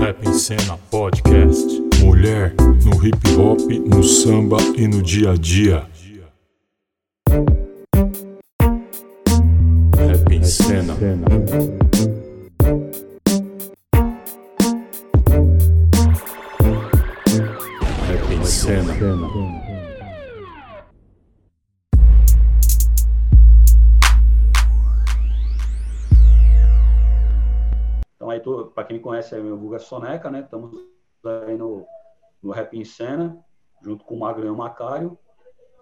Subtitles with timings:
[0.00, 1.82] Rap em Cena Podcast.
[2.02, 2.54] Mulher
[2.84, 5.84] no hip hop, no samba e no dia a dia.
[9.94, 10.94] Rap em Cena.
[29.20, 30.40] Conhece, é meu Guga Soneca, né?
[30.40, 30.74] Estamos
[31.46, 31.86] aí no,
[32.42, 33.38] no Rap em Cena,
[33.82, 35.18] junto com o Magro e o Macário.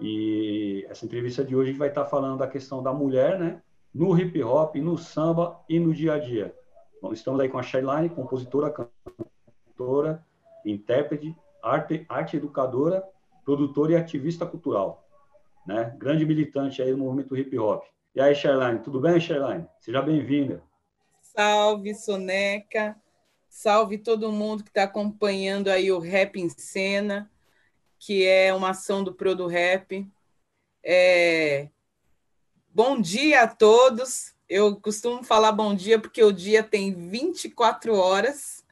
[0.01, 3.63] E essa entrevista de hoje a gente vai estar falando da questão da mulher, né?
[3.95, 6.55] No hip hop, no samba e no dia a dia.
[7.01, 10.25] Bom, estamos aí com a Shailine, compositora, cantora,
[10.65, 13.05] intérprete, arte, arte educadora,
[13.45, 15.05] produtora e ativista cultural.
[15.67, 15.95] Né?
[15.97, 17.85] Grande militante aí do movimento hip hop.
[18.15, 19.67] E aí, Shailine, tudo bem, Shailine?
[19.81, 20.63] Seja bem-vinda.
[21.21, 22.97] Salve, Soneca.
[23.61, 27.29] Salve todo mundo que está acompanhando aí o Rap em Cena,
[27.99, 30.07] que é uma ação do Pro do Rap.
[30.81, 31.69] É...
[32.69, 34.33] Bom dia a todos.
[34.49, 38.65] Eu costumo falar bom dia porque o dia tem 24 horas.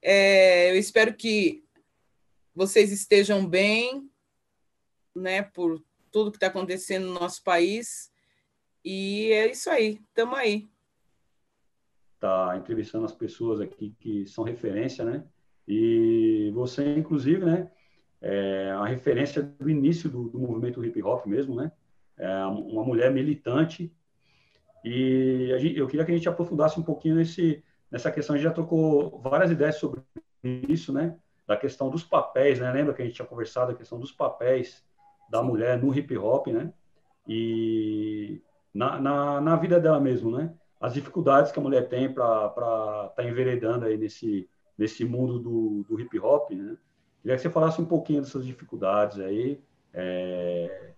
[0.00, 0.70] É...
[0.70, 1.64] Eu espero que
[2.54, 4.08] vocês estejam bem,
[5.16, 8.12] né, por tudo que está acontecendo no nosso país.
[8.84, 10.70] E é isso aí, estamos aí
[12.20, 15.24] tá entrevistando as pessoas aqui que são referência, né?
[15.66, 17.70] E você, inclusive, né?
[18.20, 21.72] É a referência do início do, do movimento hip hop mesmo, né?
[22.18, 23.90] É uma mulher militante.
[24.84, 28.34] E gente, eu queria que a gente aprofundasse um pouquinho nesse, nessa questão.
[28.34, 30.02] A gente já trocou várias ideias sobre
[30.44, 31.16] isso, né?
[31.46, 32.70] Da questão dos papéis, né?
[32.70, 34.84] Lembra que a gente tinha conversado a questão dos papéis
[35.30, 36.72] da mulher no hip hop, né?
[37.26, 38.42] E
[38.74, 40.52] na, na, na vida dela mesmo, né?
[40.80, 45.84] As dificuldades que a mulher tem para estar tá enveredando aí nesse, nesse mundo do,
[45.88, 46.76] do hip hop, né?
[47.20, 49.62] Queria que você falasse um pouquinho dessas dificuldades aí.
[49.92, 50.92] É,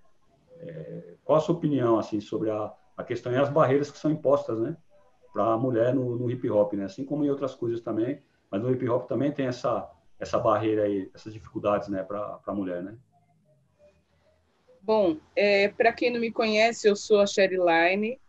[0.61, 4.11] é, qual a sua opinião assim sobre a, a questão e as barreiras que são
[4.11, 4.77] impostas, né,
[5.33, 6.85] para a mulher no, no, hip hop, né?
[6.85, 9.91] Assim como em outras coisas também, mas no hip hop também tem essa
[10.21, 12.97] essa barreira aí, essas dificuldades, né, para a mulher, né?
[14.81, 18.21] Bom, é, para quem não me conhece, eu sou a Sherry Line,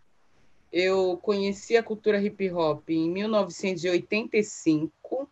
[0.74, 5.30] eu conheci a cultura hip hop em 1985,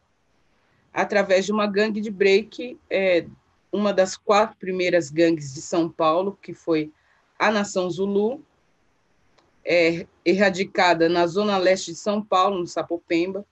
[0.94, 3.26] através de uma gangue de break, é,
[3.72, 6.92] uma das quatro primeiras gangues de São Paulo, que foi
[7.40, 8.46] a Nação Zulu,
[9.66, 13.44] é, erradicada na zona leste de São Paulo, no Sapopemba.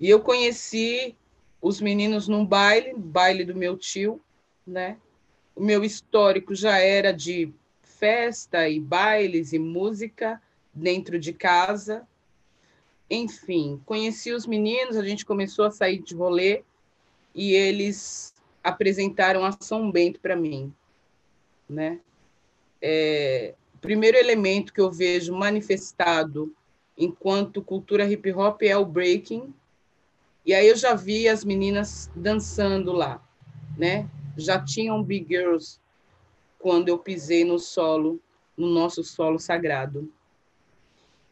[0.00, 1.14] E eu conheci
[1.62, 4.20] os meninos num baile, baile do meu tio,
[4.66, 4.96] né?
[5.54, 7.54] O meu histórico já era de
[7.98, 10.40] festa e bailes e música,
[10.72, 12.06] dentro de casa.
[13.10, 16.62] Enfim, conheci os meninos, a gente começou a sair de rolê
[17.34, 20.72] e eles apresentaram a São Bento para mim,
[21.68, 22.00] né?
[22.80, 26.54] É, primeiro elemento que eu vejo manifestado
[26.96, 29.52] enquanto cultura hip hop é o breaking.
[30.44, 33.22] E aí eu já vi as meninas dançando lá,
[33.76, 34.08] né?
[34.36, 35.80] Já tinham big girls
[36.58, 38.20] quando eu pisei no solo,
[38.56, 40.12] no nosso solo sagrado.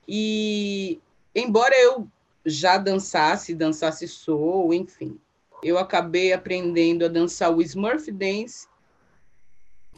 [0.06, 1.00] E
[1.34, 2.08] embora eu
[2.44, 5.18] já dançasse, dançasse soul, enfim,
[5.62, 8.68] eu acabei aprendendo a dançar o Smurf Dance.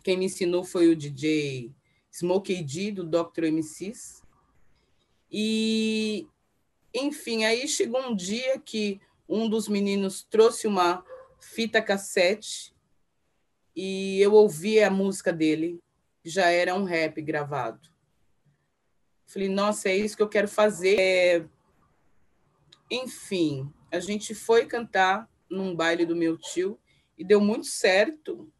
[0.03, 1.71] Quem me ensinou foi o DJ
[2.11, 3.45] Smokey D, do Dr.
[3.53, 4.23] MCs.
[5.31, 6.27] E,
[6.95, 11.05] enfim, aí chegou um dia que um dos meninos trouxe uma
[11.39, 12.75] fita cassete
[13.81, 15.81] e eu ouvi a música dele,
[16.25, 17.89] já era um rap gravado.
[19.25, 20.99] Falei, nossa, é isso que eu quero fazer.
[20.99, 21.45] É...
[22.91, 26.77] Enfim, a gente foi cantar num baile do meu tio
[27.17, 28.53] e deu muito certo.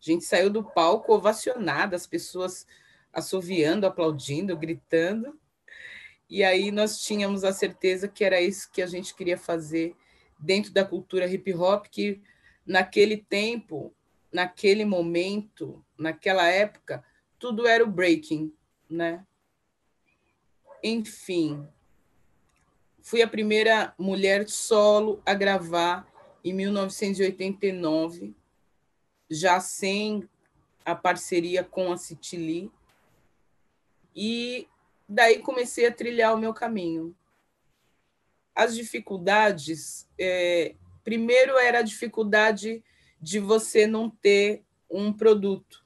[0.00, 2.66] A gente saiu do palco ovacionado, as pessoas
[3.12, 5.38] assoviando, aplaudindo, gritando.
[6.26, 9.94] E aí nós tínhamos a certeza que era isso que a gente queria fazer
[10.38, 12.22] dentro da cultura hip hop, que
[12.66, 13.94] naquele tempo,
[14.34, 17.04] naquele momento, naquela época,
[17.38, 18.52] tudo era o breaking,
[18.90, 19.24] né?
[20.82, 21.64] Enfim,
[23.00, 26.04] fui a primeira mulher solo a gravar
[26.44, 28.34] em 1989,
[29.30, 30.28] já sem
[30.84, 32.72] a parceria com a Citili.
[34.16, 34.66] E
[35.08, 37.16] daí comecei a trilhar o meu caminho.
[38.52, 42.82] As dificuldades, é, primeiro era a dificuldade
[43.24, 45.82] de você não ter um produto,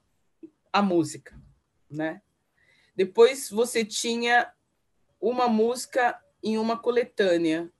[0.73, 1.41] a música,
[1.89, 2.21] né?
[2.93, 4.51] Depois você tinha
[5.21, 7.71] uma música em uma coletânea.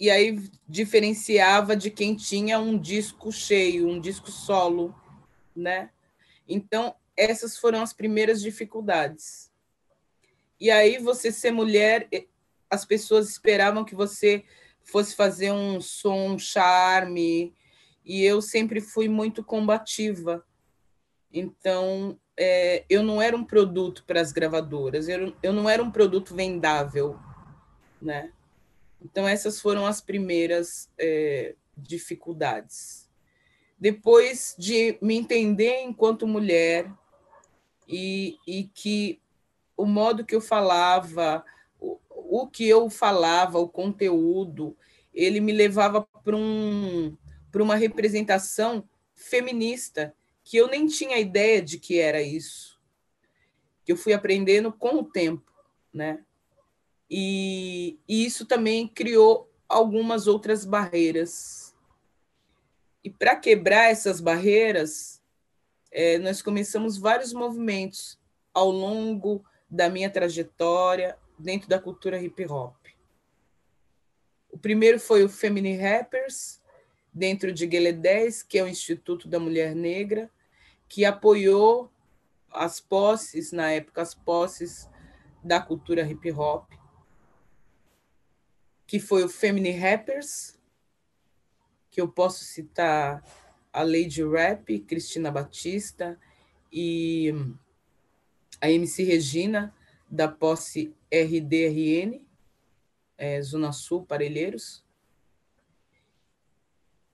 [0.00, 4.94] e aí diferenciava de quem tinha um disco cheio, um disco solo,
[5.54, 5.90] né?
[6.48, 9.52] Então, essas foram as primeiras dificuldades.
[10.58, 12.08] E aí, você ser mulher,
[12.70, 14.44] as pessoas esperavam que você
[14.82, 17.54] fosse fazer um som, um charme,
[18.04, 20.44] e eu sempre fui muito combativa.
[21.32, 25.90] Então, é, eu não era um produto para as gravadoras, eu, eu não era um
[25.90, 27.18] produto vendável,
[28.00, 28.32] né?
[29.00, 33.08] Então, essas foram as primeiras é, dificuldades.
[33.78, 36.88] Depois de me entender enquanto mulher
[37.88, 39.20] e, e que
[39.76, 41.44] o modo que eu falava,
[41.80, 44.76] o, o que eu falava, o conteúdo,
[45.12, 47.16] ele me levava para um,
[47.60, 50.14] uma representação feminista,
[50.44, 52.80] que eu nem tinha ideia de que era isso.
[53.84, 55.52] Que eu fui aprendendo com o tempo,
[55.92, 56.24] né?
[57.10, 61.74] E, e isso também criou algumas outras barreiras.
[63.04, 65.20] E para quebrar essas barreiras,
[65.90, 68.18] é, nós começamos vários movimentos
[68.54, 72.76] ao longo da minha trajetória dentro da cultura hip hop.
[74.50, 76.61] O primeiro foi o Femini Rappers,
[77.12, 80.30] dentro de Guelé 10, que é o Instituto da Mulher Negra,
[80.88, 81.90] que apoiou
[82.50, 84.88] as posses, na época, as posses
[85.42, 86.70] da cultura hip hop
[88.92, 90.60] que foi o Femini Rappers,
[91.90, 93.24] que eu posso citar
[93.72, 96.20] a Lady Rap, Cristina Batista
[96.70, 97.32] e
[98.60, 99.74] a MC Regina,
[100.10, 102.22] da posse RDRN,
[103.16, 104.84] é, Zona Sul, Parelheiros,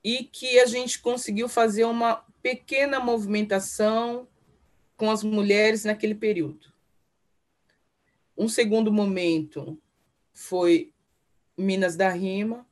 [0.03, 4.29] e que a gente conseguiu fazer uma pequena movimentação
[4.97, 6.73] com as mulheres naquele período.
[8.37, 9.81] Um segundo momento
[10.33, 10.93] foi
[11.57, 12.67] Minas da Rima,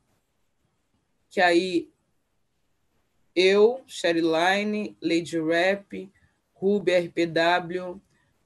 [1.29, 1.91] que aí
[3.35, 6.11] eu, Line, Lady Rap,
[6.53, 8.01] Ruby RPW,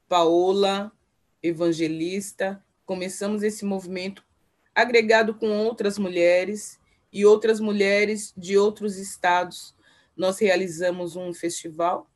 [0.09, 0.91] Paola,
[1.41, 4.21] Evangelista, começamos esse movimento
[4.75, 6.80] agregado com outras mulheres
[7.11, 9.75] e outras mulheres de outros estados.
[10.15, 12.09] Nós realizamos um festival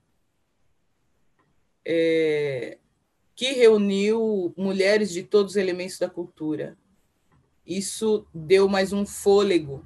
[1.84, 2.78] é,
[3.36, 6.78] que reuniu mulheres de todos os elementos da cultura
[7.66, 9.84] isso deu mais um fôlego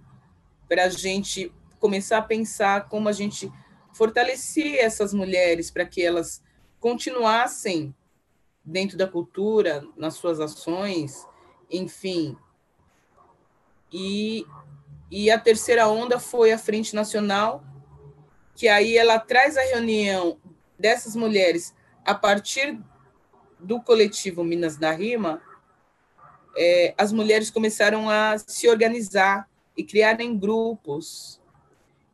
[0.68, 3.52] para a gente começar a pensar como a gente
[3.94, 6.44] fortalecia essas mulheres para que elas
[6.80, 7.96] continuassem
[8.64, 11.26] dentro da cultura, nas suas ações,
[11.72, 12.38] enfim.
[13.92, 14.46] E,
[15.12, 17.64] e a terceira onda foi a Frente Nacional,
[18.56, 20.38] que aí ela traz a reunião
[20.78, 21.74] dessas mulheres
[22.06, 22.80] a partir
[23.60, 25.42] do coletivo Minas da Rima,
[26.58, 31.42] é, as mulheres começaram a se organizar e criarem grupos.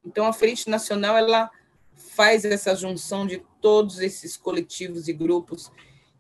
[0.06, 1.50] Então, a Frente Nacional ela
[1.96, 5.72] faz essa junção de todos esses coletivos e grupos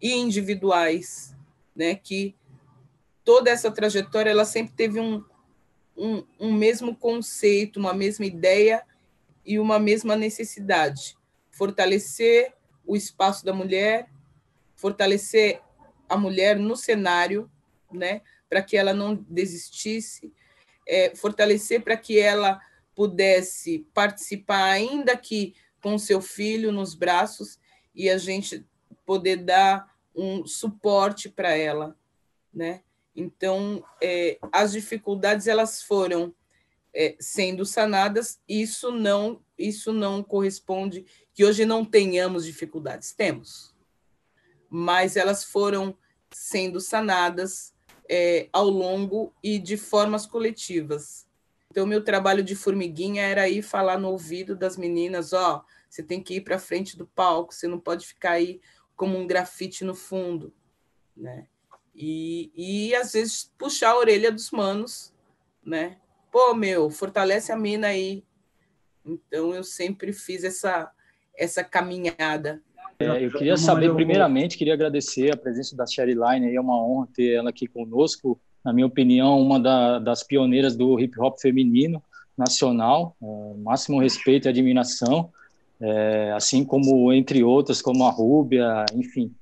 [0.01, 1.35] e individuais,
[1.75, 2.35] né, que
[3.23, 5.23] toda essa trajetória ela sempre teve um,
[5.95, 8.83] um, um mesmo conceito, uma mesma ideia
[9.45, 11.17] e uma mesma necessidade:
[11.51, 12.53] fortalecer
[12.85, 14.09] o espaço da mulher,
[14.75, 15.61] fortalecer
[16.07, 17.49] a mulher no cenário
[17.91, 20.33] né, para que ela não desistisse,
[20.87, 22.59] é, fortalecer para que ela
[22.93, 27.59] pudesse participar, ainda que com seu filho nos braços,
[27.93, 28.65] e a gente
[29.05, 31.95] poder dar um suporte para ela,
[32.53, 32.81] né?
[33.15, 36.35] Então, é, as dificuldades elas foram
[36.93, 38.41] é, sendo sanadas.
[38.47, 43.13] Isso não, isso não corresponde que hoje não tenhamos dificuldades.
[43.13, 43.75] Temos,
[44.69, 45.97] mas elas foram
[46.31, 47.73] sendo sanadas
[48.09, 51.25] é, ao longo e de formas coletivas.
[51.71, 56.03] Então, meu trabalho de formiguinha era ir falar no ouvido das meninas: ó, oh, você
[56.03, 58.61] tem que ir para frente do palco, você não pode ficar aí
[58.95, 60.53] como um grafite no fundo,
[61.15, 61.47] né?
[61.95, 65.13] E, e às vezes puxar a orelha dos manos,
[65.65, 65.97] né?
[66.31, 68.23] Pô, meu, fortalece a mina aí.
[69.05, 70.91] Então eu sempre fiz essa
[71.37, 72.61] essa caminhada
[72.97, 77.07] é, eu queria saber, primeiramente, queria agradecer a presença da Sherry Line, é uma honra
[77.13, 78.39] ter ela aqui conosco.
[78.63, 82.01] Na minha opinião, uma da, das pioneiras do hip hop feminino
[82.37, 85.29] nacional, é, máximo respeito e admiração,
[85.79, 89.33] é, assim como entre outras, como a Rúbia, enfim.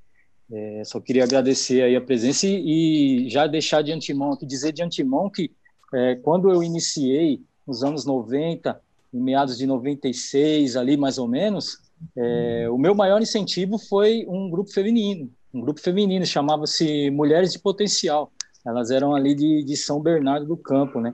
[0.53, 4.71] É, só queria agradecer aí a presença e, e, já deixar de antemão aqui, dizer
[4.71, 5.51] de antemão que
[5.91, 8.79] é, quando eu iniciei, nos anos 90,
[9.11, 11.79] em meados de 96, ali mais ou menos,
[12.15, 17.59] é, o meu maior incentivo foi um grupo feminino, um grupo feminino, chamava-se Mulheres de
[17.59, 18.31] Potencial.
[18.65, 21.13] Elas eram ali de, de São Bernardo do Campo, né?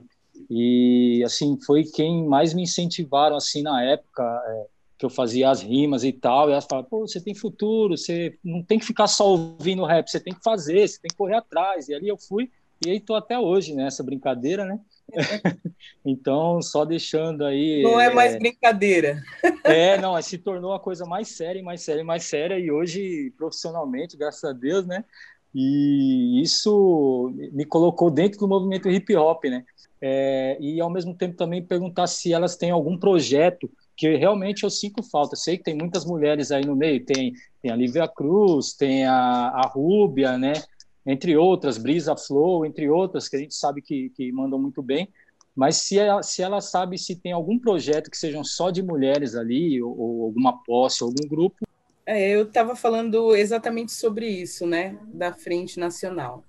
[0.50, 4.66] E, assim, foi quem mais me incentivaram, assim, na época, é,
[5.00, 8.38] que eu fazia as rimas e tal, e elas falavam, pô, você tem futuro, você
[8.44, 11.36] não tem que ficar só ouvindo rap, você tem que fazer, você tem que correr
[11.36, 11.88] atrás.
[11.88, 12.50] E ali eu fui,
[12.84, 14.78] e aí tô até hoje nessa brincadeira, né?
[16.04, 17.82] então, só deixando aí.
[17.82, 19.22] Não é, é mais brincadeira.
[19.64, 24.18] é, não, se tornou a coisa mais séria, mais séria, mais séria, e hoje, profissionalmente,
[24.18, 25.02] graças a Deus, né?
[25.54, 29.64] E isso me colocou dentro do movimento hip hop, né?
[29.98, 34.70] É, e ao mesmo tempo também perguntar se elas têm algum projeto que realmente eu
[34.70, 35.36] sinto falta.
[35.36, 39.48] sei que tem muitas mulheres aí no meio, tem, tem a Lívia Cruz, tem a,
[39.48, 40.54] a Rúbia, né?
[41.04, 45.06] Entre outras, Brisa Flow, entre outras, que a gente sabe que, que mandam muito bem.
[45.54, 49.34] Mas se ela, se ela sabe se tem algum projeto que sejam só de mulheres
[49.34, 51.66] ali, ou, ou alguma posse, algum grupo,
[52.06, 56.42] é, eu estava falando exatamente sobre isso, né, da Frente Nacional.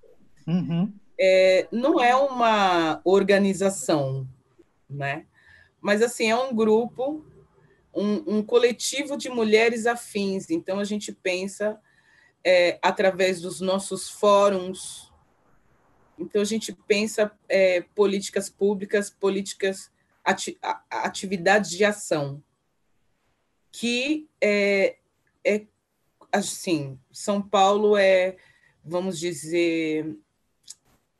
[0.47, 0.91] Uhum.
[1.19, 4.25] É, não é uma organização,
[4.89, 5.25] né,
[5.81, 7.25] mas assim é um grupo,
[7.93, 10.49] um, um coletivo de mulheres afins.
[10.49, 11.79] Então a gente pensa
[12.43, 15.11] é, através dos nossos fóruns.
[16.17, 19.91] Então a gente pensa é, políticas públicas, políticas,
[20.23, 20.57] ati
[20.89, 22.43] atividades de ação
[23.71, 24.97] que é,
[25.45, 25.65] é
[26.31, 28.35] assim, São Paulo é,
[28.83, 30.17] vamos dizer,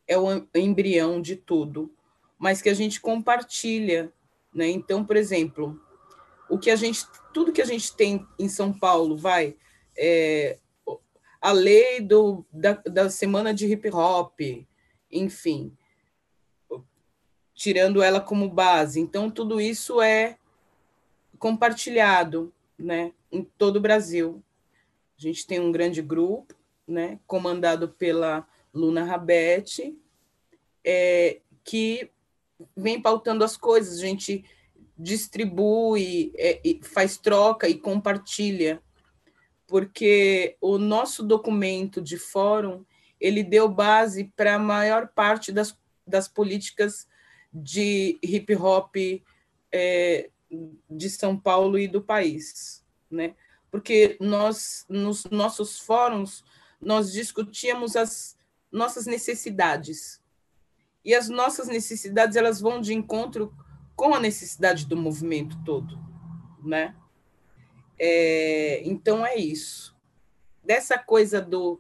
[0.08, 1.94] é o embrião de tudo,
[2.38, 4.12] mas que a gente compartilha,
[4.54, 4.68] né?
[4.68, 5.80] Então, por exemplo,
[6.52, 9.56] o que a gente, tudo que a gente tem em São Paulo, vai,
[9.98, 10.60] é,
[11.40, 14.40] a lei do, da, da semana de hip hop,
[15.12, 15.76] enfim,
[17.56, 19.00] tirando ela como base.
[19.00, 20.38] Então, tudo isso é
[21.40, 23.14] compartilhado, né?
[23.32, 24.44] em todo o Brasil.
[25.18, 26.54] A gente tem um grande grupo,
[26.88, 29.98] né, comandado pela Luna Rabete,
[30.84, 32.10] é, que
[32.76, 34.44] vem pautando as coisas, a gente
[35.02, 38.82] distribui, é, faz troca e compartilha,
[39.68, 42.86] porque o nosso documento de fórum
[43.20, 47.08] ele deu base para a maior parte das, das políticas
[47.54, 48.96] de hip hop
[49.72, 50.30] é,
[50.90, 52.82] de São Paulo e do país
[53.12, 53.36] né?
[53.70, 56.44] Porque nós, nos nossos fóruns,
[56.80, 58.38] nós discutíamos as
[58.72, 60.22] nossas necessidades.
[61.04, 63.54] E as nossas necessidades, elas vão de encontro
[63.96, 66.00] com a necessidade do movimento todo,
[66.64, 66.96] né?
[68.00, 69.96] É, então, é isso.
[70.64, 71.80] Dessa coisa do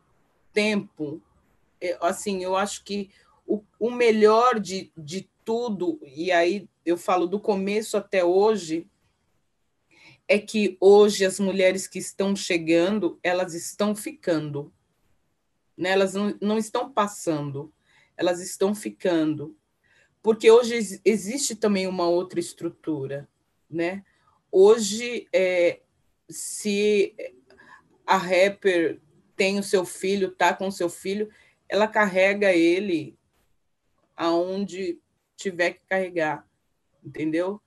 [0.53, 1.21] tempo,
[1.79, 3.09] é, assim, eu acho que
[3.45, 8.87] o, o melhor de, de tudo, e aí eu falo do começo até hoje,
[10.27, 14.71] é que hoje as mulheres que estão chegando, elas estão ficando.
[15.75, 15.89] Né?
[15.89, 17.73] Elas não, não estão passando,
[18.15, 19.57] elas estão ficando.
[20.21, 23.27] Porque hoje existe também uma outra estrutura.
[23.69, 24.03] Né?
[24.51, 25.81] Hoje, é,
[26.29, 27.15] se
[28.05, 28.99] a rapper
[29.35, 31.29] tem o seu filho, tá com o seu filho,
[31.67, 33.17] ela carrega ele
[34.15, 34.99] aonde
[35.35, 36.47] tiver que carregar,
[37.03, 37.59] entendeu?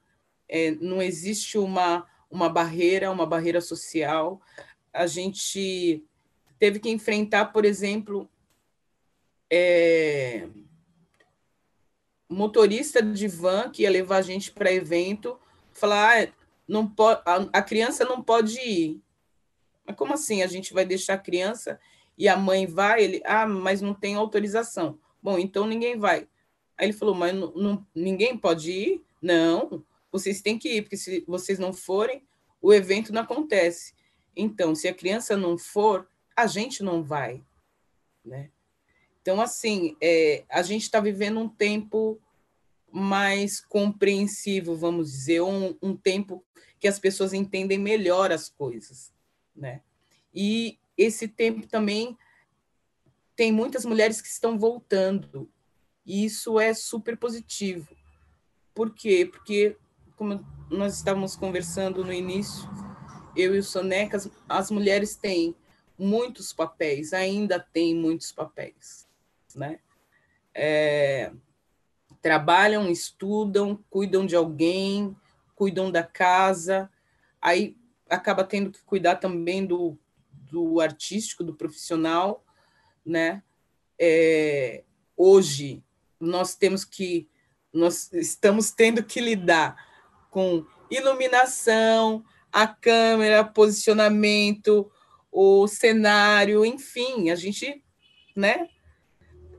[0.49, 4.43] É, não existe uma uma barreira, uma barreira social.
[4.93, 6.05] A gente
[6.59, 8.29] teve que enfrentar, por exemplo,
[9.49, 10.49] é,
[12.28, 15.38] motorista de van que ia levar a gente para evento,
[15.73, 16.33] falar, ah,
[16.66, 19.00] não pode, a, a criança não pode ir.
[19.87, 20.43] Mas como assim?
[20.43, 21.78] A gente vai deixar a criança
[22.16, 23.04] e a mãe vai?
[23.04, 24.99] Ele, ah, mas não tem autorização.
[25.23, 26.28] Bom, então ninguém vai.
[26.76, 29.04] Aí ele falou, mas não, não, ninguém pode ir?
[29.21, 32.23] Não, vocês têm que ir, porque se vocês não forem,
[32.61, 33.95] o evento não acontece.
[34.37, 37.45] Então, se a criança não for, a gente não vai,
[38.25, 38.50] né?
[39.25, 42.21] Então, assim, é, a gente está vivendo um tempo
[42.93, 46.45] mais compreensivo, vamos dizer, um, um tempo
[46.78, 49.14] que as pessoas entendem melhor as coisas,
[49.57, 49.81] né?
[50.35, 52.19] E esse tempo também
[53.35, 55.50] tem muitas mulheres que estão voltando,
[56.04, 57.97] e isso é super positivo.
[58.75, 59.25] Por quê?
[59.25, 59.75] Porque
[60.16, 62.69] como nós estávamos conversando no início,
[63.35, 65.57] eu e o Soneca, as, as mulheres têm
[65.99, 69.04] muitos papéis, ainda têm muitos papéis,
[69.55, 69.79] né?
[70.55, 71.33] É,
[72.23, 75.17] trabalham, estudam, cuidam de alguém,
[75.55, 76.91] cuidam da casa,
[77.41, 77.77] aí
[78.09, 79.99] acaba tendo que cuidar também do,
[80.51, 82.45] do artístico, do profissional,
[83.05, 83.43] né?
[83.99, 84.83] É,
[85.17, 85.83] hoje
[86.19, 87.29] nós temos que
[87.73, 89.77] nós estamos tendo que lidar
[90.31, 94.91] com iluminação, a câmera, posicionamento,
[95.31, 97.83] o cenário, enfim, a gente,
[98.37, 98.69] né?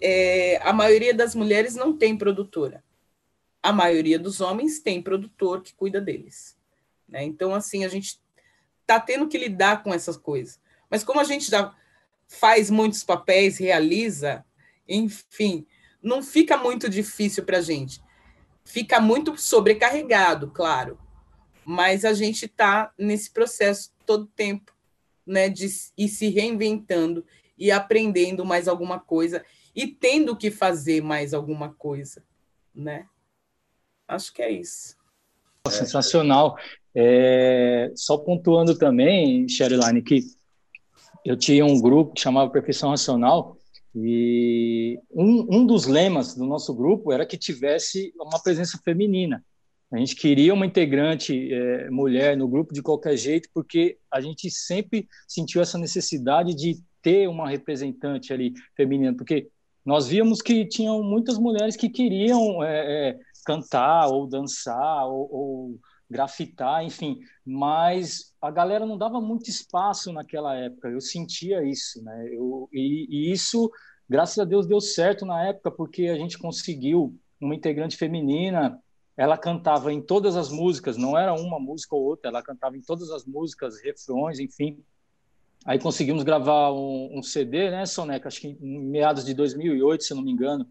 [0.01, 2.83] É, a maioria das mulheres não tem produtora.
[3.63, 6.55] a maioria dos homens tem produtor que cuida deles.
[7.09, 7.23] Né?
[7.23, 8.19] Então, assim, a gente
[8.81, 10.59] está tendo que lidar com essas coisas.
[10.87, 11.75] Mas como a gente já
[12.27, 14.45] faz muitos papéis, realiza,
[14.87, 15.65] enfim,
[16.01, 17.99] não fica muito difícil para a gente.
[18.63, 20.99] Fica muito sobrecarregado, claro,
[21.65, 24.75] mas a gente está nesse processo todo tempo,
[25.25, 27.25] né, de ir se reinventando
[27.57, 29.43] e aprendendo mais alguma coisa
[29.75, 32.23] e tendo que fazer mais alguma coisa,
[32.73, 33.05] né?
[34.07, 34.95] Acho que é isso.
[35.67, 36.55] Sensacional.
[36.93, 40.21] É, só pontuando também, Sherilane, que
[41.25, 43.57] eu tinha um grupo que chamava Perfeição Racional
[43.95, 49.43] e um, um dos lemas do nosso grupo era que tivesse uma presença feminina.
[49.91, 54.49] A gente queria uma integrante é, mulher no grupo de qualquer jeito, porque a gente
[54.49, 59.47] sempre sentiu essa necessidade de ter uma representante ali feminina, porque
[59.85, 65.79] nós víamos que tinham muitas mulheres que queriam é, é, cantar ou dançar ou, ou,
[66.09, 70.87] grafitar, enfim, mas a galera não dava muito espaço naquela época.
[70.87, 72.27] Eu sentia isso, né?
[72.31, 73.71] Eu, e, e isso,
[74.07, 78.79] graças a Deus, deu certo na época porque a gente conseguiu uma integrante feminina
[79.17, 82.81] ela cantava em todas as músicas, não era uma música ou outra, ela cantava em
[82.81, 84.83] todas as músicas, refrões, enfim.
[85.65, 88.27] Aí conseguimos gravar um, um CD, né, Soneca?
[88.27, 90.67] Acho que em meados de 2008, se não me engano.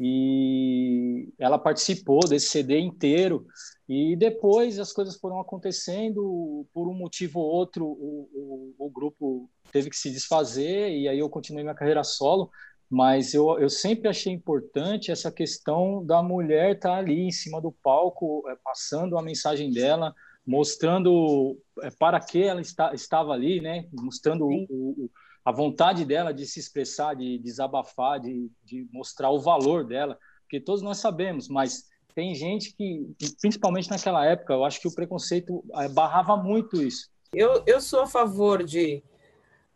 [0.00, 3.46] E ela participou desse CD inteiro.
[3.88, 9.50] E depois as coisas foram acontecendo, por um motivo ou outro, o, o, o grupo
[9.70, 12.50] teve que se desfazer, e aí eu continuei minha carreira solo
[12.94, 17.60] mas eu, eu sempre achei importante essa questão da mulher estar tá ali em cima
[17.60, 20.14] do palco, é, passando a mensagem dela,
[20.46, 23.86] mostrando é, para que ela está, estava ali, né?
[23.92, 25.10] mostrando o, o,
[25.44, 30.60] a vontade dela de se expressar, de desabafar, de, de mostrar o valor dela, porque
[30.60, 35.64] todos nós sabemos, mas tem gente que, principalmente naquela época, eu acho que o preconceito
[35.74, 37.10] é, barrava muito isso.
[37.32, 39.02] Eu, eu sou a favor de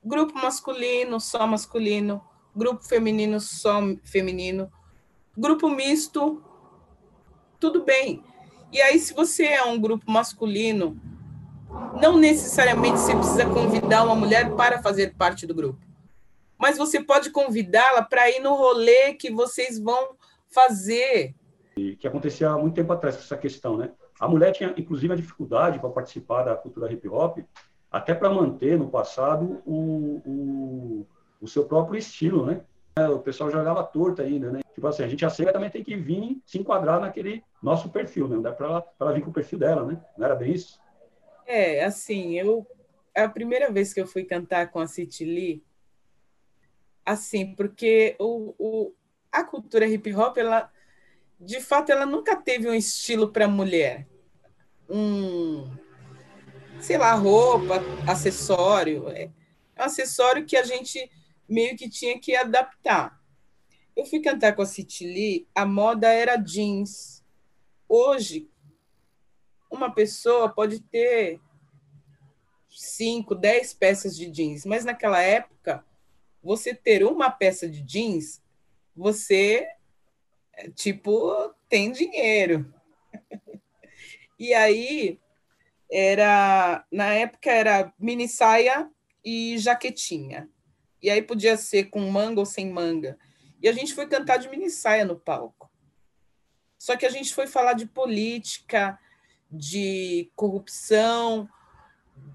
[0.05, 2.23] grupo masculino, só masculino,
[2.55, 4.71] grupo feminino só feminino,
[5.37, 6.42] grupo misto,
[7.59, 8.23] tudo bem.
[8.72, 11.00] E aí, se você é um grupo masculino,
[12.00, 15.81] não necessariamente você precisa convidar uma mulher para fazer parte do grupo,
[16.59, 20.16] mas você pode convidá-la para ir no rolê que vocês vão
[20.50, 21.35] fazer.
[21.76, 23.90] E que acontecia há muito tempo atrás essa questão, né?
[24.20, 27.38] A mulher tinha, inclusive, a dificuldade para participar da cultura hip hop,
[27.90, 31.07] até para manter no passado o, o
[31.40, 32.61] o seu próprio estilo, né?
[33.07, 34.61] O pessoal jogava torta ainda, né?
[34.75, 38.37] Tipo assim, a gente aceita também tem que vir se enquadrar naquele nosso perfil, né?
[38.37, 40.01] Não dá para ela, ela vir com o perfil dela, né?
[40.17, 40.81] Não era bem isso?
[41.47, 42.67] É, assim, eu
[43.15, 45.65] a primeira vez que eu fui cantar com a City Lee,
[47.05, 48.95] assim, porque o, o,
[49.33, 50.71] a cultura hip hop, ela,
[51.41, 54.07] de fato, ela nunca teve um estilo para mulher.
[54.89, 55.71] Um,
[56.81, 59.09] sei lá, roupa, acessório.
[59.09, 59.31] É,
[59.77, 61.11] é um acessório que a gente
[61.49, 63.19] meio que tinha que adaptar.
[63.97, 67.25] Eu fui cantar com a City Lee, a moda era jeans.
[67.89, 68.49] Hoje,
[69.71, 71.41] uma pessoa pode ter
[72.69, 75.85] cinco, dez peças de jeans, mas naquela época,
[76.43, 78.43] você ter uma peça de jeans,
[78.95, 79.67] você,
[80.75, 82.73] tipo, tem dinheiro.
[84.39, 85.19] e aí,
[85.91, 88.91] era, na época, era mini saia
[89.25, 90.49] e jaquetinha.
[91.03, 93.19] E aí podia ser com manga ou sem manga.
[93.61, 95.71] E a gente foi cantar de mini saia no palco.
[96.79, 98.99] Só que a gente foi falar de política,
[99.51, 101.49] de corrupção,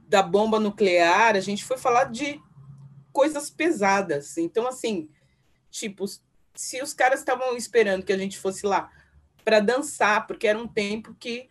[0.07, 2.41] da bomba nuclear, a gente foi falar de
[3.11, 4.37] coisas pesadas.
[4.37, 5.09] Então, assim,
[5.69, 6.05] tipo,
[6.55, 8.91] se os caras estavam esperando que a gente fosse lá
[9.43, 11.49] para dançar, porque era um tempo que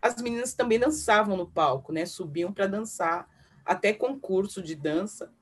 [0.00, 2.04] as meninas também dançavam no palco, né?
[2.04, 3.28] Subiam para dançar,
[3.64, 5.32] até concurso de dança.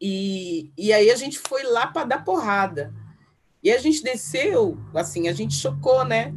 [0.00, 2.92] E, e aí a gente foi lá para dar porrada.
[3.62, 6.34] E a gente desceu, assim, a gente chocou, né?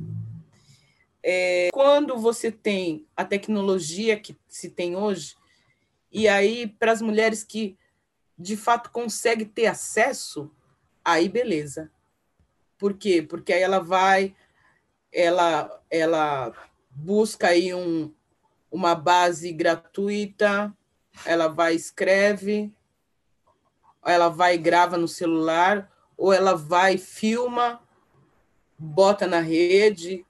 [1.22, 5.36] É, quando você tem a tecnologia que se tem hoje,
[6.12, 7.78] e aí para as mulheres que
[8.38, 10.50] de fato conseguem ter acesso,
[11.04, 11.92] aí beleza.
[12.78, 13.22] Por quê?
[13.22, 14.34] Porque aí ela vai,
[15.12, 16.54] ela, ela
[16.90, 18.14] busca aí um,
[18.72, 20.74] uma base gratuita,
[21.26, 22.74] ela vai escreve,
[24.06, 27.82] ela vai e grava no celular, ou ela vai filma,
[28.78, 30.26] bota na rede,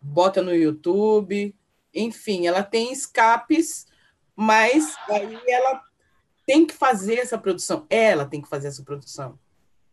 [0.00, 1.54] bota no YouTube,
[1.94, 3.86] enfim, ela tem escapes,
[4.34, 5.82] mas aí ela
[6.46, 9.38] tem que fazer essa produção, ela tem que fazer essa produção.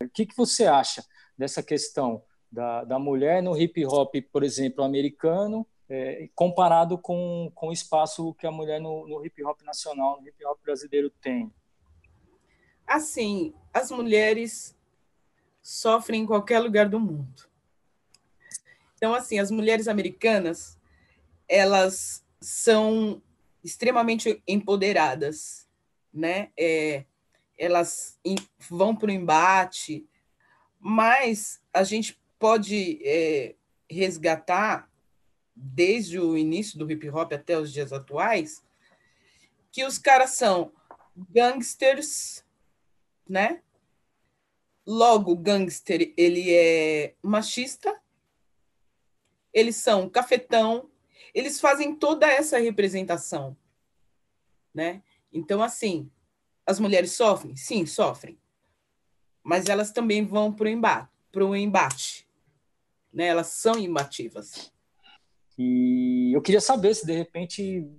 [0.02, 1.04] O que, que você acha
[1.38, 7.70] dessa questão da, da mulher no hip hop, por exemplo, americano, é, comparado com, com
[7.70, 11.52] o espaço que a mulher no, no hip hop nacional, no hip hop brasileiro tem?
[12.88, 14.76] Assim, as mulheres
[15.62, 17.48] sofrem em qualquer lugar do mundo.
[18.96, 20.80] Então, assim, as mulheres americanas,
[21.48, 23.22] elas são
[23.64, 25.68] extremamente empoderadas,
[26.14, 26.50] né?
[26.58, 27.04] É,
[27.58, 28.18] elas
[28.70, 30.08] vão para o embate,
[30.80, 33.56] mas a gente pode é,
[33.90, 34.90] resgatar
[35.56, 38.64] desde o início do hip hop até os dias atuais
[39.72, 40.72] que os caras são
[41.30, 42.44] gangsters,
[43.30, 43.62] né?
[44.86, 48.00] Logo, gangster ele é machista,
[49.54, 50.90] eles são cafetão,
[51.34, 53.58] eles fazem toda essa representação,
[54.74, 55.02] né?
[55.32, 56.10] Então, assim,
[56.66, 57.56] as mulheres sofrem?
[57.56, 58.38] Sim, sofrem.
[59.44, 62.28] Mas elas também vão para o embate, pro embate.
[63.14, 63.28] Né?
[63.28, 64.72] Elas são imbativas.
[65.58, 67.90] E eu queria saber se, de repente,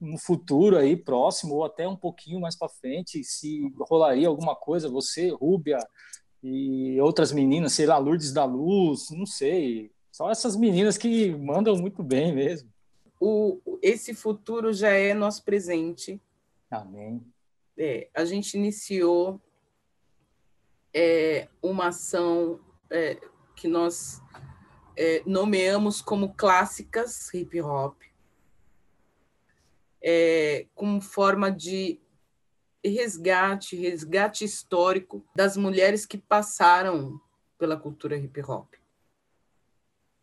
[0.00, 4.88] no futuro aí, próximo, ou até um pouquinho mais para frente, se rolaria alguma coisa,
[4.88, 5.78] você, Rúbia,
[6.42, 9.90] e outras meninas, sei lá, Lourdes da Luz, não sei.
[10.10, 12.70] Só essas meninas que mandam muito bem mesmo.
[13.20, 16.20] O, esse futuro já é nosso presente.
[16.70, 17.20] Amém
[17.80, 19.40] é, a gente iniciou
[20.92, 22.60] é, uma ação
[22.90, 23.18] é,
[23.56, 24.20] que nós
[24.94, 27.98] é, nomeamos como clássicas hip hop,
[30.02, 32.00] é, como forma de
[32.84, 37.20] resgate, resgate histórico das mulheres que passaram
[37.58, 38.74] pela cultura hip hop.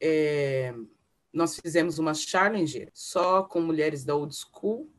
[0.01, 0.73] É,
[1.31, 4.89] nós fizemos uma challenger só com mulheres da old school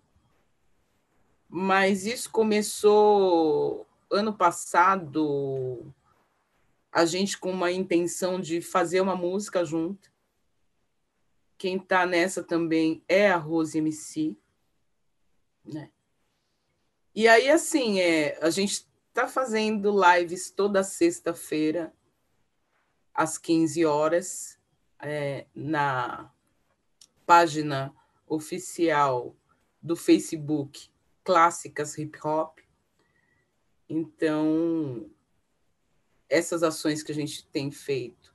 [1.49, 5.95] mas isso começou ano passado,
[6.93, 10.13] a gente com uma intenção de fazer uma música junto.
[11.57, 14.37] Quem está nessa também é a Rose MC.
[15.73, 15.91] Né?
[17.15, 21.93] E aí, assim, é, a gente está fazendo lives toda sexta-feira,
[23.15, 24.59] às 15 horas,
[25.01, 26.33] é, na
[27.27, 27.95] página
[28.27, 29.35] oficial
[29.83, 30.89] do Facebook
[31.25, 32.59] clássicas hip hop.
[33.89, 35.11] Então,
[36.29, 38.33] essas ações que a gente tem feito,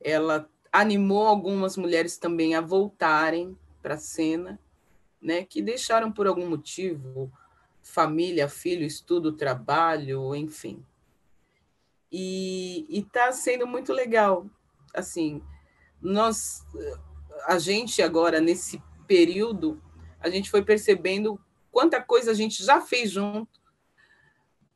[0.00, 4.60] ela animou algumas mulheres também a voltarem para a cena,
[5.24, 7.32] né, que deixaram por algum motivo
[7.82, 10.84] família, filho, estudo, trabalho, enfim.
[12.12, 14.46] E está sendo muito legal.
[14.94, 15.42] Assim,
[16.00, 16.64] nós,
[17.46, 19.82] a gente agora, nesse período,
[20.20, 23.60] a gente foi percebendo quanta coisa a gente já fez junto,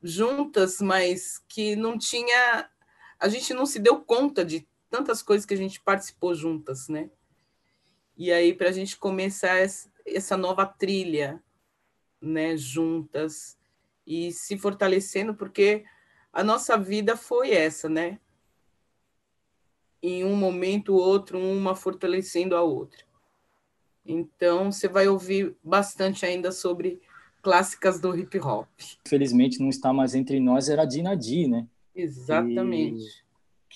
[0.03, 2.69] juntas, mas que não tinha.
[3.19, 7.11] A gente não se deu conta de tantas coisas que a gente participou juntas, né?
[8.17, 9.61] E aí, para a gente começar
[10.17, 11.43] essa nova trilha,
[12.21, 13.57] né, juntas,
[14.07, 15.85] e se fortalecendo, porque
[16.33, 18.19] a nossa vida foi essa, né?
[20.03, 23.05] Em um momento ou outro, uma fortalecendo a outra.
[24.05, 27.01] Então, você vai ouvir bastante ainda sobre
[27.43, 28.67] clássicas do hip hop.
[29.07, 31.67] Infelizmente, não está mais entre nós, era a Dina D, né?
[31.95, 33.05] Exatamente.
[33.05, 33.28] Que,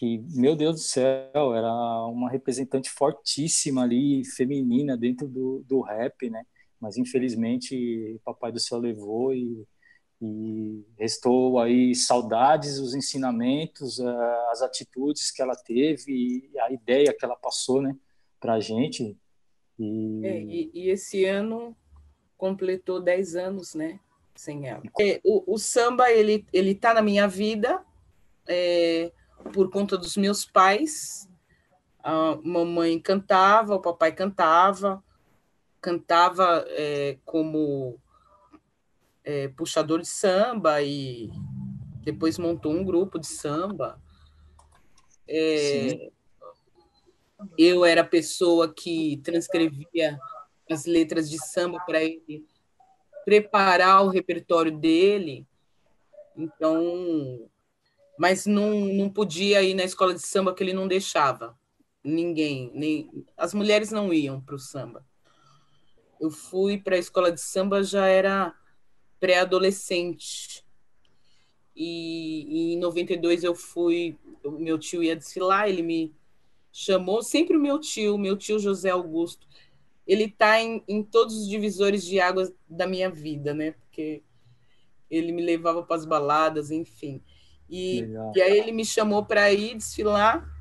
[0.02, 1.72] que, meu Deus do céu, era
[2.08, 6.44] uma representante fortíssima ali, feminina, dentro do, do rap, né?
[6.80, 9.64] Mas, infelizmente, Papai do Céu levou e,
[10.20, 14.00] e restou aí saudades, os ensinamentos,
[14.50, 16.10] as atitudes que ela teve
[16.52, 17.96] e a ideia que ela passou, né?
[18.40, 19.16] Pra gente,
[19.78, 20.26] e...
[20.26, 21.76] É, e, e, esse ano
[22.36, 24.00] completou 10 anos, né?
[24.34, 24.82] Sem ela.
[25.00, 27.84] É, o, o, samba, ele, ele tá na minha vida
[28.48, 29.12] é,
[29.52, 31.28] por conta dos meus pais.
[32.02, 35.02] A mamãe cantava, o papai cantava,
[35.80, 37.98] cantava é, como
[39.24, 41.30] é, puxador de samba e
[42.02, 44.00] depois montou um grupo de samba.
[45.28, 46.10] É,
[47.56, 50.18] eu era a pessoa que transcrevia
[50.70, 52.44] as letras de samba para ele
[53.24, 55.46] preparar o repertório dele.
[56.36, 57.48] Então,
[58.22, 61.58] mas não, não podia ir na escola de samba que ele não deixava.
[62.04, 65.04] Ninguém, nem as mulheres não iam para o samba.
[66.20, 68.54] Eu fui para a escola de samba já era
[69.18, 70.64] pré-adolescente.
[71.74, 76.14] E, e em 92 eu fui, meu tio ia desfilar, ele me
[76.72, 79.48] chamou sempre o meu tio, meu tio José Augusto.
[80.06, 83.72] Ele está em, em todos os divisores de águas da minha vida, né?
[83.72, 84.22] Porque
[85.10, 87.20] ele me levava para as baladas, enfim.
[87.74, 88.06] E,
[88.36, 90.52] e aí ele me chamou para ir desfilar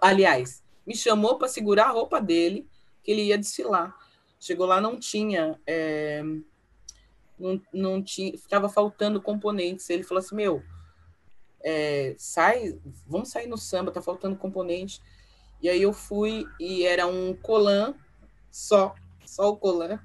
[0.00, 2.68] Aliás, me chamou para segurar a roupa dele,
[3.02, 3.96] que ele ia desfilar.
[4.40, 5.58] Chegou lá, não tinha.
[5.66, 6.22] É,
[7.38, 8.36] não, não tinha.
[8.36, 9.88] Ficava faltando componentes.
[9.90, 10.62] Ele falou assim: Meu,
[11.62, 15.00] é, sai, vamos sair no samba, tá faltando componente.
[15.60, 17.94] E aí eu fui e era um colan
[18.50, 20.00] só, só o colan.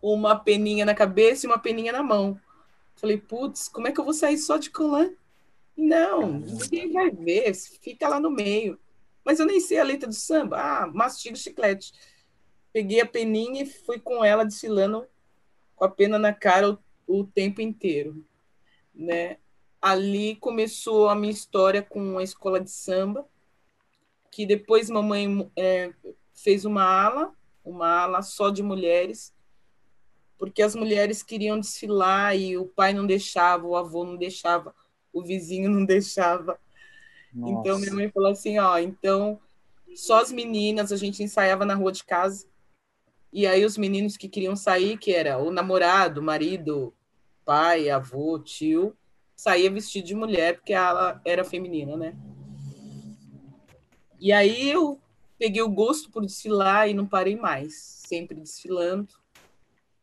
[0.00, 2.40] Uma peninha na cabeça e uma peninha na mão.
[2.98, 5.12] Falei, putz, como é que eu vou sair só de colan?
[5.76, 8.78] Não, ninguém vai ver, fica lá no meio.
[9.24, 10.56] Mas eu nem sei a letra do samba.
[10.58, 11.92] Ah, mastigo chiclete.
[12.72, 15.06] Peguei a peninha e fui com ela desfilando
[15.76, 18.24] com a pena na cara o, o tempo inteiro,
[18.92, 19.38] né?
[19.80, 23.24] Ali começou a minha história com a escola de samba,
[24.32, 25.92] que depois mamãe é,
[26.34, 27.32] fez uma ala,
[27.64, 29.32] uma ala só de mulheres,
[30.38, 34.74] porque as mulheres queriam desfilar e o pai não deixava, o avô não deixava,
[35.12, 36.58] o vizinho não deixava.
[37.34, 37.60] Nossa.
[37.60, 39.40] Então minha mãe falou assim, ó, então
[39.94, 42.46] só as meninas, a gente ensaiava na rua de casa.
[43.32, 46.94] E aí os meninos que queriam sair, que era o namorado, o marido,
[47.44, 48.96] pai, avô, tio,
[49.36, 52.16] saía vestido de mulher porque ela era feminina, né?
[54.20, 55.00] E aí eu
[55.38, 57.74] peguei o gosto por desfilar e não parei mais,
[58.06, 59.08] sempre desfilando.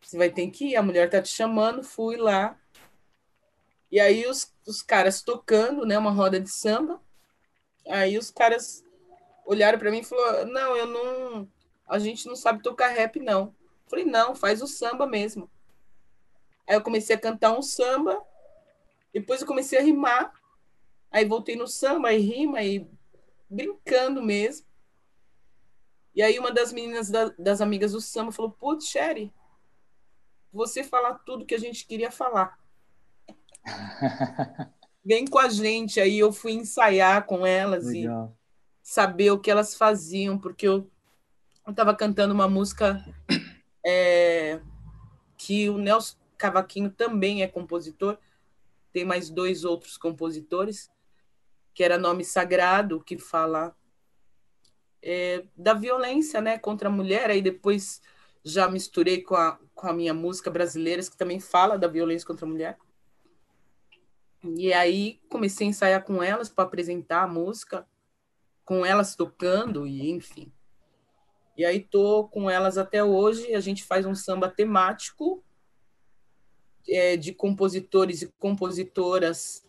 [0.00, 1.84] você vai ter que ir, a mulher tá te chamando.
[1.84, 2.58] Fui lá.
[3.92, 7.02] E aí os, os caras tocando, né, uma roda de samba.
[7.86, 8.82] Aí os caras
[9.44, 11.48] olharam para mim e falaram, não, eu não...
[11.86, 13.54] A gente não sabe tocar rap, não.
[13.90, 15.50] Falei, não, faz o samba mesmo.
[16.68, 18.24] Aí eu comecei a cantar um samba,
[19.12, 20.32] depois eu comecei a rimar,
[21.10, 22.88] aí voltei no samba, e rima, e
[23.50, 24.64] brincando mesmo.
[26.14, 29.32] E aí uma das meninas da, das amigas do samba falou, putz, Sherry,
[30.52, 32.60] você falar tudo que a gente queria falar.
[35.04, 36.00] Vem com a gente.
[36.00, 38.36] Aí eu fui ensaiar com elas Legal.
[38.84, 40.88] e saber o que elas faziam, porque eu
[41.66, 43.04] estava cantando uma música
[43.84, 44.60] é,
[45.36, 48.18] que o Nelson Cavaquinho também é compositor,
[48.92, 50.90] tem mais dois outros compositores,
[51.74, 53.74] que era Nome Sagrado, que fala
[55.02, 58.02] é, da violência né, contra a mulher, aí depois
[58.42, 62.46] já misturei com a, com a minha música brasileira, que também fala da violência contra
[62.46, 62.78] a mulher.
[64.42, 67.86] E aí comecei a ensaiar com elas para apresentar a música,
[68.64, 70.50] com elas tocando, e enfim.
[71.60, 73.54] E aí tô com elas até hoje.
[73.54, 75.44] A gente faz um samba temático
[76.88, 79.62] é, de compositores e compositoras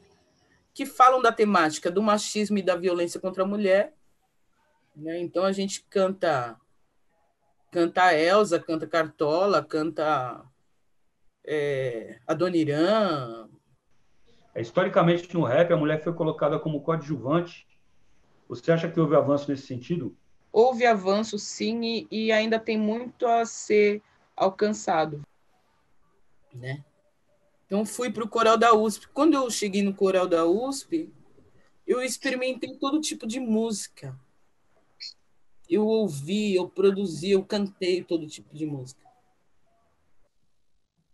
[0.73, 3.93] que falam da temática do machismo e da violência contra a mulher.
[4.95, 5.19] Né?
[5.19, 6.57] Então a gente canta
[7.69, 10.45] canta Elsa, canta Cartola, canta
[11.43, 13.49] é, a Dona Irã.
[14.55, 17.67] É, historicamente, no rap, a mulher foi colocada como coadjuvante.
[18.47, 20.17] Você acha que houve avanço nesse sentido?
[20.51, 24.01] Houve avanço sim e, e ainda tem muito a ser
[24.35, 25.21] alcançado,
[26.53, 26.83] né?
[27.65, 29.07] Então fui para o coral da USP.
[29.09, 31.09] Quando eu cheguei no coral da USP,
[31.87, 34.19] eu experimentei todo tipo de música.
[35.69, 39.09] Eu ouvi, eu produzi, eu cantei todo tipo de música.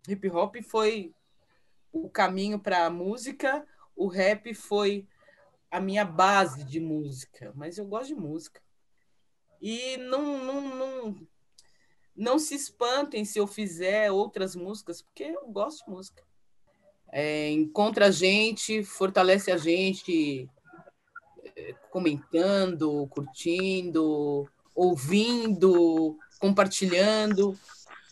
[0.08, 1.14] Hip hop foi
[1.92, 5.06] o caminho para a música, o rap foi
[5.70, 8.60] a minha base de música, mas eu gosto de música.
[9.60, 11.28] E não, não, não,
[12.16, 16.22] não se espantem se eu fizer outras músicas, porque eu gosto de música.
[17.10, 20.48] É, encontra a gente, fortalece a gente
[21.56, 27.58] é, comentando, curtindo, ouvindo, compartilhando.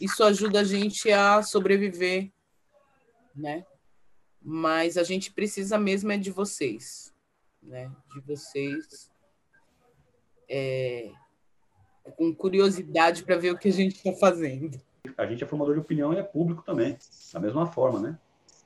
[0.01, 2.33] isso ajuda a gente a sobreviver,
[3.35, 3.65] né?
[4.41, 7.15] Mas a gente precisa mesmo é de vocês,
[7.63, 7.91] né?
[8.15, 9.11] De vocês
[10.49, 11.13] é,
[12.13, 14.81] com curiosidade para ver o que a gente está fazendo.
[15.17, 16.97] A gente é formador de opinião e é público também,
[17.33, 18.19] da mesma forma, né?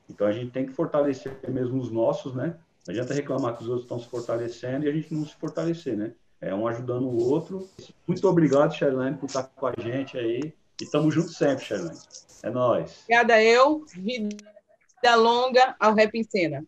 [0.08, 2.56] Então a gente tem que fortalecer mesmo os nossos, né?
[2.86, 5.96] Não adianta reclamar que os outros estão se fortalecendo e a gente não se fortalecer,
[5.96, 6.12] né?
[6.40, 7.68] É um ajudando o outro.
[8.06, 10.54] Muito obrigado, Sherlane, por estar com a gente aí.
[10.80, 11.98] E estamos juntos sempre, Sherlane.
[12.42, 13.02] É nóis.
[13.04, 13.84] Obrigada eu.
[13.94, 16.64] Vida longa ao Rap em Cena.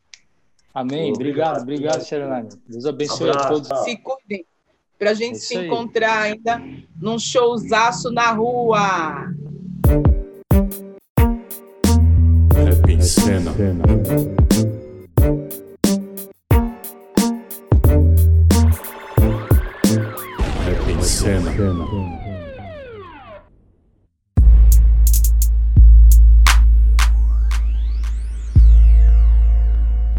[0.74, 1.12] Amém.
[1.12, 2.50] Obrigado, obrigado, Sherlane.
[2.68, 3.84] Deus abençoe Abraço, a todos.
[3.84, 4.46] Se cuidem.
[5.02, 6.62] Para a gente é se encontrar ainda
[6.96, 9.34] num showzaço na rua.
[12.54, 13.52] Rap em Cena.
[13.52, 13.82] cena.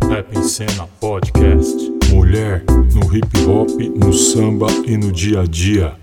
[0.09, 2.02] Rap em Cena Podcast.
[2.33, 2.63] Mulher
[2.95, 6.02] no hip hop, no samba e no dia a dia.